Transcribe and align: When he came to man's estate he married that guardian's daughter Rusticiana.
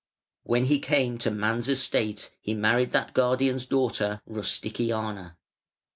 When 0.41 0.65
he 0.65 0.79
came 0.79 1.19
to 1.19 1.29
man's 1.29 1.69
estate 1.69 2.31
he 2.41 2.55
married 2.55 2.89
that 2.89 3.13
guardian's 3.13 3.67
daughter 3.67 4.19
Rusticiana. 4.27 5.35